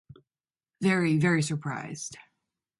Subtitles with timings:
[0.81, 2.17] Very, very surprised.